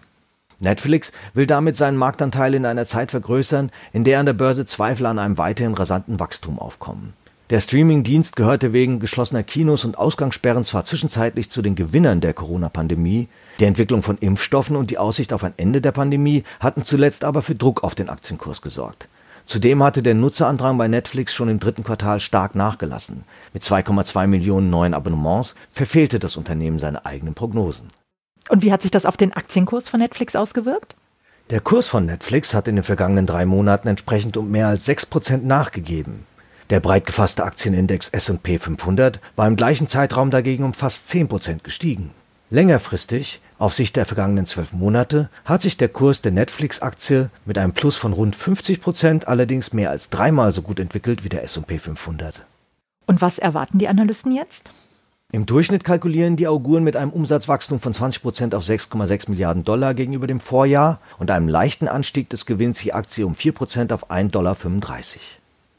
Netflix 0.59 1.13
will 1.35 1.47
damit 1.47 1.77
seinen 1.77 1.97
Marktanteil 1.97 2.55
in 2.55 2.67
einer 2.67 2.85
Zeit 2.85 3.13
vergrößern, 3.13 3.71
in 3.93 4.03
der 4.03 4.19
an 4.19 4.27
der 4.27 4.33
Börse 4.33 4.67
Zweifel 4.67 5.07
an 5.07 5.21
einem 5.21 5.39
weiterhin 5.39 5.75
rasanten 5.75 6.19
Wachstum 6.19 6.59
aufkommen. 6.59 7.13
Der 7.51 7.61
Streamingdienst 7.61 8.37
gehörte 8.37 8.73
wegen 8.73 9.01
geschlossener 9.01 9.43
Kinos 9.43 9.85
und 9.85 9.99
Ausgangssperren 9.99 10.65
zwar 10.65 10.87
zwischenzeitlich 10.87 11.51
zu 11.51 11.61
den 11.61 11.75
Gewinnern 11.75 12.23
der 12.23 12.33
Corona-Pandemie, 12.33 13.29
die 13.61 13.65
Entwicklung 13.67 14.03
von 14.03 14.17
Impfstoffen 14.17 14.77
und 14.77 14.91
die 14.91 14.97
Aussicht 14.97 15.31
auf 15.33 15.45
ein 15.45 15.53
Ende 15.59 15.83
der 15.83 15.93
Pandemie 15.93 16.45
hatten 16.61 16.85
zuletzt 16.85 17.23
aber 17.23 17.43
für 17.43 17.55
Druck 17.55 17.85
auf 17.85 17.95
den 17.95 18.09
Aktienkurs 18.09 18.63
gesorgt. 18.63 19.09
Zudem 19.45 19.83
hatte 19.83 20.03
der 20.03 20.15
Nutzerandrang 20.15 20.79
bei 20.79 20.89
Netflix 20.89 21.35
schon 21.35 21.51
im 21.51 21.61
dritten 21.61 21.85
Quartal 21.85 22.19
stark 22.19 22.55
nachgelassen. 22.55 23.25
Mit 23.53 23.63
2,2 23.63 24.27
Millionen 24.27 24.71
neuen 24.71 24.95
Abonnements 24.95 25.55
verfehlte 25.71 26.19
das 26.19 26.39
Unternehmen 26.39 26.79
seine 26.79 27.05
eigenen 27.05 27.35
Prognosen. 27.35 27.91
Und 28.49 28.63
wie 28.63 28.73
hat 28.73 28.81
sich 28.81 28.91
das 28.91 29.05
auf 29.05 29.19
den 29.19 29.35
Aktienkurs 29.35 29.91
von 29.91 30.01
Netflix 30.01 30.35
ausgewirkt? 30.35 30.97
Der 31.51 31.61
Kurs 31.61 31.87
von 31.87 32.07
Netflix 32.07 32.55
hat 32.55 32.69
in 32.69 32.77
den 32.77 32.85
vergangenen 32.85 33.27
drei 33.27 33.45
Monaten 33.45 33.89
entsprechend 33.89 34.39
um 34.39 34.51
mehr 34.51 34.69
als 34.69 34.89
6% 34.89 35.43
nachgegeben. 35.43 36.25
Der 36.71 36.81
breit 36.81 37.05
gefasste 37.05 37.45
Aktienindex 37.45 38.09
S&P 38.09 38.59
500 38.59 39.21
war 39.37 39.47
im 39.47 39.57
gleichen 39.57 39.87
Zeitraum 39.87 40.31
dagegen 40.31 40.65
um 40.65 40.73
fast 40.73 41.09
10% 41.11 41.63
gestiegen. 41.63 42.11
Längerfristig, 42.51 43.43
auf 43.59 43.75
Sicht 43.75 43.97
der 43.97 44.07
vergangenen 44.07 44.47
zwölf 44.47 44.73
Monate, 44.73 45.29
hat 45.45 45.61
sich 45.61 45.77
der 45.77 45.89
Kurs 45.89 46.23
der 46.23 46.33
Netflix-Aktie 46.33 47.31
mit 47.45 47.59
einem 47.59 47.73
Plus 47.73 47.97
von 47.97 48.13
rund 48.13 48.35
50 48.35 48.81
Prozent 48.81 49.29
allerdings 49.29 49.73
mehr 49.73 49.91
als 49.91 50.09
dreimal 50.09 50.53
so 50.53 50.63
gut 50.63 50.81
entwickelt 50.81 51.23
wie 51.23 51.29
der 51.29 51.43
S&P 51.43 51.79
500. 51.79 52.47
Und 53.07 53.21
was 53.21 53.39
erwarten 53.39 53.79
die 53.79 53.89
Analysten 53.89 54.35
jetzt? 54.35 54.73
Im 55.33 55.47
Durchschnitt 55.47 55.85
kalkulieren 55.85 56.37
die 56.37 56.47
Auguren 56.47 56.85
mit 56.85 56.97
einem 56.97 57.11
Umsatzwachstum 57.11 57.81
von 57.81 57.93
20 57.93 58.23
Prozent 58.23 58.55
auf 58.55 58.63
6,6 58.63 59.29
Milliarden 59.29 59.65
Dollar 59.65 59.93
gegenüber 59.93 60.27
dem 60.27 60.41
Vorjahr 60.41 61.01
und 61.19 61.31
einem 61.31 61.49
leichten 61.49 61.89
Anstieg 61.89 62.31
des 62.31 62.47
Gewinns 62.47 62.83
je 62.83 62.93
Aktie 62.93 63.27
um 63.27 63.35
4 63.35 63.53
Prozent 63.53 63.93
auf 63.93 64.11
1,35 64.11 64.31
Dollar. 64.31 64.57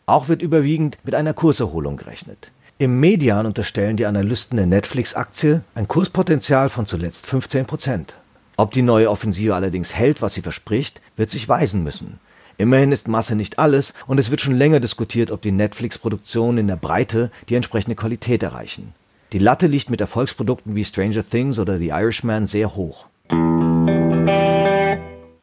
Auch 0.05 0.27
wird 0.27 0.41
überwiegend 0.41 0.97
mit 1.03 1.15
einer 1.15 1.33
Kurserholung 1.33 1.97
gerechnet. 1.97 2.51
Im 2.77 2.99
Median 2.99 3.45
unterstellen 3.45 3.97
die 3.97 4.05
Analysten 4.05 4.57
der 4.57 4.67
Netflix-Aktie 4.67 5.63
ein 5.73 5.87
Kurspotenzial 5.87 6.69
von 6.69 6.85
zuletzt 6.85 7.25
15 7.25 7.65
Prozent. 7.65 8.15
Ob 8.57 8.71
die 8.71 8.83
neue 8.83 9.09
Offensive 9.09 9.55
allerdings 9.55 9.95
hält, 9.95 10.21
was 10.21 10.35
sie 10.35 10.41
verspricht, 10.41 11.01
wird 11.15 11.31
sich 11.31 11.49
weisen 11.49 11.83
müssen. 11.83 12.19
Immerhin 12.57 12.91
ist 12.91 13.07
Masse 13.07 13.35
nicht 13.35 13.59
alles 13.59 13.93
und 14.07 14.19
es 14.19 14.29
wird 14.29 14.41
schon 14.41 14.55
länger 14.55 14.79
diskutiert, 14.79 15.31
ob 15.31 15.41
die 15.41 15.51
Netflix-Produktionen 15.51 16.59
in 16.59 16.67
der 16.67 16.77
Breite 16.77 17.31
die 17.49 17.55
entsprechende 17.55 17.95
Qualität 17.95 18.43
erreichen. 18.43 18.93
Die 19.33 19.39
Latte 19.39 19.67
liegt 19.67 19.89
mit 19.89 20.01
Erfolgsprodukten 20.01 20.75
wie 20.75 20.85
Stranger 20.85 21.25
Things 21.27 21.59
oder 21.59 21.77
The 21.77 21.89
Irishman 21.89 22.45
sehr 22.45 22.75
hoch. 22.75 23.05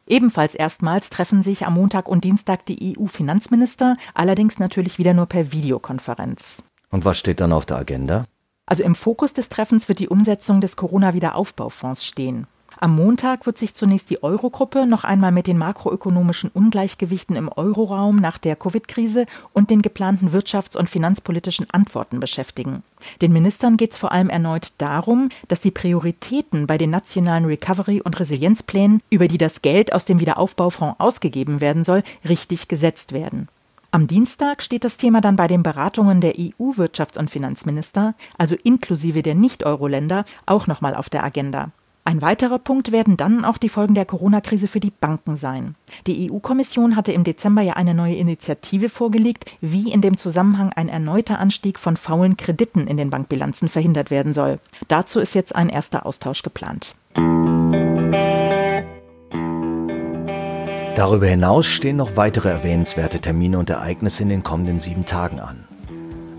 Ebenfalls 0.05 0.53
erstmals 0.55 1.09
treffen 1.09 1.43
sich 1.43 1.65
am 1.65 1.75
Montag 1.75 2.07
und 2.07 2.23
Dienstag 2.23 2.65
die 2.65 2.97
EU-Finanzminister, 2.97 3.95
allerdings 4.13 4.59
natürlich 4.59 4.97
wieder 4.97 5.13
nur 5.13 5.27
per 5.27 5.51
Videokonferenz. 5.51 6.61
Und 6.89 7.05
was 7.05 7.17
steht 7.17 7.39
dann 7.39 7.53
auf 7.53 7.65
der 7.65 7.77
Agenda? 7.77 8.25
Also 8.65 8.83
im 8.83 8.95
Fokus 8.95 9.33
des 9.33 9.49
Treffens 9.49 9.89
wird 9.89 9.99
die 9.99 10.09
Umsetzung 10.09 10.61
des 10.61 10.75
Corona-Wiederaufbaufonds 10.75 12.05
stehen. 12.05 12.47
Am 12.83 12.95
Montag 12.95 13.45
wird 13.45 13.57
sich 13.57 13.73
zunächst 13.75 14.09
die 14.09 14.23
Eurogruppe 14.23 14.85
noch 14.85 15.05
einmal 15.05 15.31
mit 15.31 15.47
den 15.47 15.57
makroökonomischen 15.57 16.49
Ungleichgewichten 16.53 17.37
im 17.37 17.47
Euroraum 17.47 18.17
nach 18.17 18.37
der 18.37 18.57
Covid-Krise 18.57 19.25
und 19.53 19.69
den 19.69 19.81
geplanten 19.81 20.31
wirtschafts- 20.31 20.77
und 20.77 20.89
finanzpolitischen 20.89 21.65
Antworten 21.71 22.19
beschäftigen. 22.19 22.83
Den 23.21 23.31
Ministern 23.31 23.77
geht 23.77 23.93
es 23.93 23.97
vor 23.97 24.11
allem 24.11 24.29
erneut 24.29 24.73
darum, 24.79 25.29
dass 25.47 25.61
die 25.61 25.71
Prioritäten 25.71 26.67
bei 26.67 26.77
den 26.77 26.89
nationalen 26.89 27.45
Recovery- 27.45 28.01
und 28.01 28.19
Resilienzplänen, 28.19 28.99
über 29.09 29.29
die 29.29 29.37
das 29.37 29.61
Geld 29.61 29.93
aus 29.93 30.03
dem 30.03 30.19
Wiederaufbaufonds 30.19 30.99
ausgegeben 30.99 31.61
werden 31.61 31.85
soll, 31.85 32.03
richtig 32.27 32.67
gesetzt 32.67 33.13
werden. 33.13 33.47
Am 33.91 34.07
Dienstag 34.07 34.61
steht 34.61 34.83
das 34.83 34.97
Thema 34.97 35.21
dann 35.21 35.37
bei 35.37 35.47
den 35.47 35.63
Beratungen 35.63 36.19
der 36.19 36.35
EU-Wirtschafts- 36.35 37.17
und 37.17 37.29
Finanzminister, 37.29 38.13
also 38.37 38.57
inklusive 38.61 39.21
der 39.21 39.35
Nicht-Euro-Länder, 39.35 40.25
auch 40.45 40.67
nochmal 40.67 40.95
auf 40.95 41.09
der 41.09 41.23
Agenda. 41.23 41.71
Ein 42.05 42.21
weiterer 42.21 42.59
Punkt 42.59 42.91
werden 42.91 43.15
dann 43.15 43.45
auch 43.45 43.57
die 43.57 43.69
Folgen 43.69 43.93
der 43.93 44.03
Corona-Krise 44.05 44.67
für 44.67 44.81
die 44.81 44.91
Banken 44.91 45.37
sein. 45.37 45.75
Die 46.05 46.29
EU-Kommission 46.29 46.97
hatte 46.97 47.13
im 47.13 47.23
Dezember 47.23 47.61
ja 47.61 47.73
eine 47.73 47.93
neue 47.93 48.15
Initiative 48.15 48.89
vorgelegt, 48.89 49.45
wie 49.61 49.89
in 49.89 50.01
dem 50.01 50.17
Zusammenhang 50.17 50.73
ein 50.73 50.89
erneuter 50.89 51.39
Anstieg 51.39 51.79
von 51.79 51.95
faulen 51.95 52.35
Krediten 52.35 52.87
in 52.87 52.97
den 52.97 53.09
Bankbilanzen 53.09 53.69
verhindert 53.69 54.11
werden 54.11 54.33
soll. 54.33 54.59
Dazu 54.89 55.21
ist 55.21 55.33
jetzt 55.33 55.55
ein 55.55 55.69
erster 55.69 56.05
Austausch 56.05 56.43
geplant. 56.43 56.93
Darüber 60.95 61.27
hinaus 61.27 61.65
stehen 61.67 61.95
noch 61.95 62.17
weitere 62.17 62.49
erwähnenswerte 62.49 63.21
Termine 63.21 63.57
und 63.59 63.69
Ereignisse 63.69 64.23
in 64.23 64.29
den 64.29 64.43
kommenden 64.43 64.79
sieben 64.79 65.05
Tagen 65.05 65.39
an. 65.39 65.65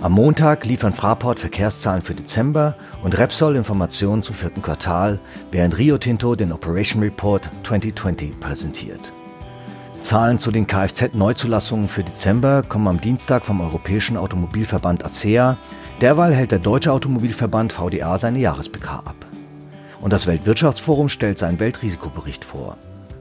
Am 0.04 0.12
Montag 0.12 0.66
liefern 0.66 0.92
Fraport 0.92 1.38
Verkehrszahlen 1.38 2.02
für 2.02 2.12
Dezember 2.12 2.76
und 3.02 3.16
Repsol 3.16 3.56
Informationen 3.56 4.20
zum 4.20 4.34
vierten 4.34 4.60
Quartal, 4.60 5.18
während 5.50 5.78
Rio 5.78 5.96
Tinto 5.96 6.34
den 6.34 6.52
Operation 6.52 7.02
Report 7.02 7.48
2020 7.62 8.38
präsentiert. 8.38 9.12
Zahlen 10.02 10.38
zu 10.38 10.50
den 10.50 10.66
Kfz-Neuzulassungen 10.66 11.88
für 11.88 12.04
Dezember 12.04 12.62
kommen 12.62 12.88
am 12.88 13.00
Dienstag 13.00 13.46
vom 13.46 13.62
Europäischen 13.62 14.18
Automobilverband 14.18 15.06
ACEA. 15.06 15.56
Derweil 16.02 16.34
hält 16.34 16.50
der 16.50 16.58
Deutsche 16.58 16.92
Automobilverband 16.92 17.72
VDA 17.72 18.18
seine 18.18 18.40
Jahres-PK 18.40 18.96
ab. 19.06 19.16
Und 20.02 20.12
das 20.12 20.26
Weltwirtschaftsforum 20.26 21.08
stellt 21.08 21.38
seinen 21.38 21.60
Weltrisikobericht 21.60 22.44
vor. 22.44 22.76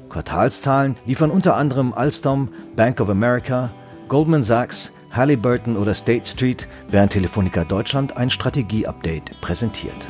Quartalszahlen 0.10 0.98
liefern 1.06 1.32
unter 1.32 1.56
anderem 1.56 1.94
Alstom, 1.94 2.50
Bank 2.76 3.00
of 3.00 3.10
America, 3.10 3.70
Goldman 4.10 4.44
Sachs, 4.44 4.92
Halliburton 5.14 5.78
oder 5.78 5.94
State 5.94 6.26
Street, 6.26 6.68
während 6.88 7.14
Telefonica 7.14 7.64
Deutschland 7.64 8.18
ein 8.18 8.30
Strategie-Update 8.30 9.40
präsentiert. 9.42 10.08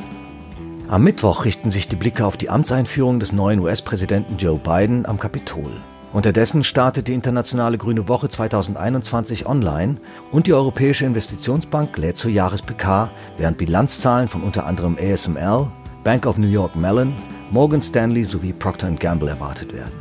Am 0.88 1.04
Mittwoch 1.04 1.44
richten 1.44 1.70
sich 1.70 1.88
die 1.88 1.96
Blicke 1.96 2.26
auf 2.26 2.36
die 2.36 2.50
Amtseinführung 2.50 3.20
des 3.20 3.32
neuen 3.32 3.60
US-Präsidenten 3.60 4.36
Joe 4.36 4.58
Biden 4.58 5.06
am 5.06 5.18
Kapitol. 5.18 5.70
Unterdessen 6.12 6.62
startet 6.62 7.08
die 7.08 7.14
internationale 7.14 7.76
Grüne 7.76 8.06
Woche 8.06 8.28
2021 8.28 9.46
online 9.46 9.96
und 10.30 10.46
die 10.46 10.52
Europäische 10.52 11.04
Investitionsbank 11.06 11.96
lädt 11.98 12.16
zur 12.16 12.30
Jahres-PK, 12.30 13.10
während 13.36 13.58
Bilanzzahlen 13.58 14.28
von 14.28 14.42
unter 14.42 14.66
anderem 14.66 14.96
ASML, 14.96 15.72
Bank 16.04 16.26
of 16.26 16.38
New 16.38 16.48
York 16.48 16.76
Mellon, 16.76 17.12
Morgan 17.50 17.82
Stanley 17.82 18.24
sowie 18.24 18.52
Procter 18.52 18.90
Gamble 18.92 19.28
erwartet 19.28 19.72
werden. 19.72 19.92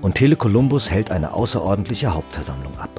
Und 0.00 0.14
Tele 0.14 0.36
Columbus 0.36 0.90
hält 0.90 1.10
eine 1.10 1.34
außerordentliche 1.34 2.14
Hauptversammlung 2.14 2.76
ab. 2.78 2.91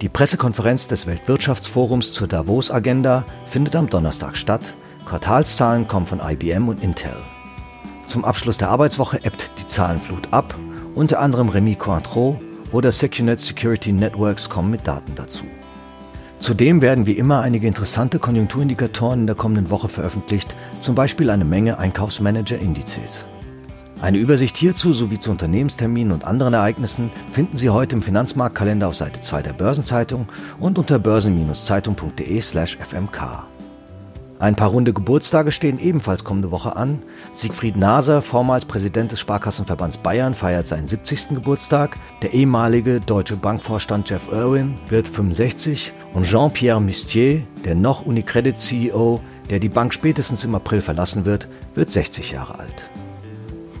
Die 0.00 0.08
Pressekonferenz 0.08 0.88
des 0.88 1.06
Weltwirtschaftsforums 1.06 2.12
zur 2.12 2.26
Davos-Agenda 2.26 3.24
findet 3.46 3.76
am 3.76 3.88
Donnerstag 3.88 4.36
statt. 4.36 4.74
Quartalszahlen 5.06 5.86
kommen 5.86 6.06
von 6.06 6.20
IBM 6.20 6.68
und 6.68 6.82
Intel. 6.82 7.16
Zum 8.04 8.24
Abschluss 8.24 8.58
der 8.58 8.70
Arbeitswoche 8.70 9.24
ebbt 9.24 9.52
die 9.58 9.66
Zahlenflut 9.66 10.32
ab. 10.32 10.54
Unter 10.94 11.20
anderem 11.20 11.48
Remy 11.48 11.76
Cointreau 11.76 12.36
oder 12.72 12.90
Secunet 12.90 13.40
Security 13.40 13.92
Networks 13.92 14.50
kommen 14.50 14.70
mit 14.70 14.86
Daten 14.86 15.14
dazu. 15.14 15.44
Zudem 16.38 16.82
werden 16.82 17.06
wie 17.06 17.12
immer 17.12 17.40
einige 17.40 17.66
interessante 17.68 18.18
Konjunkturindikatoren 18.18 19.20
in 19.20 19.26
der 19.26 19.36
kommenden 19.36 19.70
Woche 19.70 19.88
veröffentlicht, 19.88 20.56
zum 20.80 20.94
Beispiel 20.94 21.30
eine 21.30 21.44
Menge 21.44 21.78
Einkaufsmanager-Indizes. 21.78 23.24
Eine 24.00 24.18
Übersicht 24.18 24.56
hierzu 24.56 24.92
sowie 24.92 25.18
zu 25.18 25.30
Unternehmensterminen 25.30 26.12
und 26.12 26.24
anderen 26.24 26.54
Ereignissen 26.54 27.10
finden 27.30 27.56
Sie 27.56 27.70
heute 27.70 27.96
im 27.96 28.02
Finanzmarktkalender 28.02 28.88
auf 28.88 28.96
Seite 28.96 29.20
2 29.20 29.42
der 29.42 29.52
Börsenzeitung 29.52 30.26
und 30.58 30.78
unter 30.78 30.98
börsen-zeitung.de/fmk. 30.98 33.44
Ein 34.40 34.56
paar 34.56 34.68
runde 34.68 34.92
Geburtstage 34.92 35.52
stehen 35.52 35.78
ebenfalls 35.78 36.24
kommende 36.24 36.50
Woche 36.50 36.76
an. 36.76 37.00
Siegfried 37.32 37.76
Naser, 37.76 38.20
vormals 38.20 38.64
Präsident 38.64 39.12
des 39.12 39.20
Sparkassenverbands 39.20 39.98
Bayern, 39.98 40.34
feiert 40.34 40.66
seinen 40.66 40.86
70. 40.86 41.28
Geburtstag. 41.30 41.96
Der 42.20 42.34
ehemalige 42.34 43.00
deutsche 43.00 43.36
Bankvorstand 43.36 44.10
Jeff 44.10 44.28
Irwin 44.30 44.74
wird 44.88 45.08
65 45.08 45.92
und 46.12 46.26
Jean-Pierre 46.26 46.80
Mustier, 46.80 47.42
der 47.64 47.76
noch 47.76 48.04
Unicredit-CEO, 48.04 49.20
der 49.48 49.60
die 49.60 49.68
Bank 49.68 49.94
spätestens 49.94 50.44
im 50.44 50.54
April 50.54 50.80
verlassen 50.80 51.24
wird, 51.24 51.48
wird 51.74 51.88
60 51.88 52.32
Jahre 52.32 52.58
alt. 52.58 52.90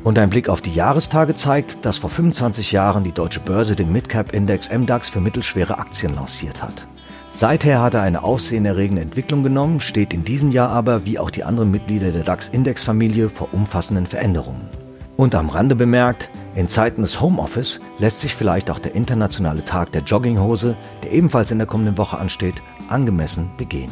Und 0.04 0.18
ein 0.18 0.28
Blick 0.28 0.50
auf 0.50 0.60
die 0.60 0.74
Jahrestage 0.74 1.34
zeigt, 1.34 1.86
dass 1.86 1.96
vor 1.96 2.10
25 2.10 2.72
Jahren 2.72 3.04
die 3.04 3.12
deutsche 3.12 3.40
Börse 3.40 3.74
den 3.74 3.90
Midcap-Index 3.90 4.70
MDAX 4.70 5.08
für 5.08 5.20
mittelschwere 5.20 5.78
Aktien 5.78 6.14
lanciert 6.14 6.62
hat. 6.62 6.86
Seither 7.30 7.80
hat 7.80 7.94
er 7.94 8.02
eine 8.02 8.22
aufsehenerregende 8.22 9.00
Entwicklung 9.00 9.42
genommen, 9.42 9.80
steht 9.80 10.12
in 10.12 10.22
diesem 10.22 10.52
Jahr 10.52 10.68
aber, 10.68 11.06
wie 11.06 11.18
auch 11.18 11.30
die 11.30 11.42
anderen 11.42 11.70
Mitglieder 11.70 12.12
der 12.12 12.22
DAX-Index-Familie, 12.22 13.30
vor 13.30 13.48
umfassenden 13.52 14.06
Veränderungen. 14.06 14.68
Und 15.16 15.34
am 15.34 15.48
Rande 15.48 15.74
bemerkt, 15.74 16.28
In 16.54 16.68
Zeiten 16.68 17.00
des 17.00 17.20
Homeoffice 17.20 17.80
lässt 17.98 18.20
sich 18.20 18.34
vielleicht 18.34 18.70
auch 18.70 18.78
der 18.78 18.94
internationale 18.94 19.64
Tag 19.64 19.90
der 19.92 20.02
Jogginghose, 20.02 20.76
der 21.02 21.12
ebenfalls 21.12 21.50
in 21.50 21.58
der 21.58 21.66
kommenden 21.66 21.96
Woche 21.96 22.18
ansteht, 22.18 22.62
angemessen 22.88 23.50
begehen. 23.56 23.90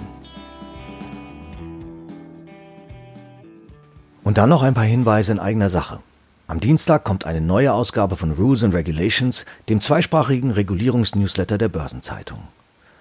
Und 4.24 4.38
dann 4.38 4.48
noch 4.48 4.62
ein 4.62 4.74
paar 4.74 4.84
Hinweise 4.84 5.32
in 5.32 5.38
eigener 5.38 5.68
Sache. 5.68 5.98
Am 6.46 6.60
Dienstag 6.60 7.04
kommt 7.04 7.24
eine 7.24 7.40
neue 7.40 7.72
Ausgabe 7.72 8.16
von 8.16 8.32
Rules 8.32 8.62
and 8.62 8.74
Regulations, 8.74 9.46
dem 9.68 9.80
zweisprachigen 9.80 10.50
Regulierungsnewsletter 10.50 11.58
der 11.58 11.68
Börsenzeitung. 11.68 12.40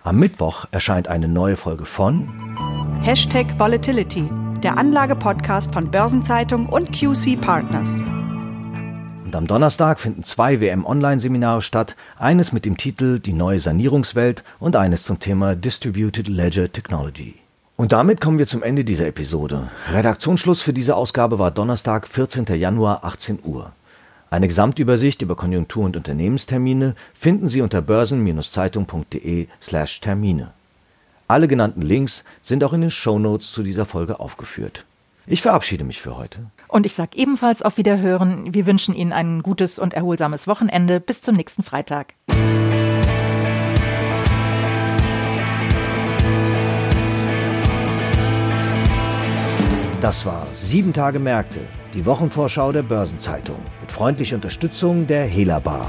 Am 0.03 0.17
Mittwoch 0.17 0.65
erscheint 0.71 1.07
eine 1.07 1.27
neue 1.27 1.55
Folge 1.55 1.85
von 1.85 2.27
Hashtag 3.01 3.59
Volatility, 3.59 4.29
der 4.63 4.77
Anlage-Podcast 4.77 5.73
von 5.73 5.91
Börsenzeitung 5.91 6.67
und 6.67 6.91
QC 6.91 7.35
Partners. 7.39 8.01
Und 9.25 9.35
am 9.35 9.47
Donnerstag 9.47 9.99
finden 9.99 10.23
zwei 10.23 10.59
WM-Online-Seminare 10.59 11.61
statt, 11.61 11.95
eines 12.17 12.51
mit 12.51 12.65
dem 12.65 12.77
Titel 12.77 13.19
Die 13.19 13.33
neue 13.33 13.59
Sanierungswelt 13.59 14.43
und 14.59 14.75
eines 14.75 15.03
zum 15.03 15.19
Thema 15.19 15.55
Distributed 15.55 16.27
Ledger 16.27 16.71
Technology. 16.71 17.40
Und 17.81 17.91
damit 17.93 18.21
kommen 18.21 18.37
wir 18.37 18.45
zum 18.45 18.61
Ende 18.61 18.85
dieser 18.85 19.07
Episode. 19.07 19.71
Redaktionsschluss 19.91 20.61
für 20.61 20.71
diese 20.71 20.95
Ausgabe 20.95 21.39
war 21.39 21.49
Donnerstag, 21.49 22.07
14. 22.07 22.45
Januar, 22.55 23.03
18 23.03 23.39
Uhr. 23.43 23.71
Eine 24.29 24.47
Gesamtübersicht 24.47 25.23
über 25.23 25.35
Konjunktur- 25.35 25.85
und 25.85 25.97
Unternehmenstermine 25.97 26.93
finden 27.15 27.47
Sie 27.47 27.61
unter 27.61 27.81
börsen-zeitung.de/termine. 27.81 30.51
Alle 31.27 31.47
genannten 31.47 31.81
Links 31.81 32.23
sind 32.39 32.63
auch 32.63 32.73
in 32.73 32.81
den 32.81 32.91
Shownotes 32.91 33.51
zu 33.51 33.63
dieser 33.63 33.85
Folge 33.85 34.19
aufgeführt. 34.19 34.85
Ich 35.25 35.41
verabschiede 35.41 35.83
mich 35.83 36.01
für 36.01 36.15
heute. 36.15 36.51
Und 36.67 36.85
ich 36.85 36.93
sage 36.93 37.17
ebenfalls 37.17 37.63
auf 37.63 37.77
Wiederhören. 37.77 38.53
Wir 38.53 38.67
wünschen 38.67 38.93
Ihnen 38.93 39.11
ein 39.11 39.41
gutes 39.41 39.79
und 39.79 39.95
erholsames 39.95 40.45
Wochenende. 40.45 40.99
Bis 40.99 41.23
zum 41.23 41.35
nächsten 41.35 41.63
Freitag. 41.63 42.13
Das 50.01 50.25
war 50.25 50.47
Sieben 50.51 50.93
Tage 50.93 51.19
Märkte, 51.19 51.59
die 51.93 52.07
Wochenvorschau 52.07 52.71
der 52.71 52.81
Börsenzeitung 52.81 53.57
mit 53.81 53.91
freundlicher 53.91 54.35
Unterstützung 54.35 55.05
der 55.05 55.25
Hela 55.25 55.59
Bar. 55.59 55.85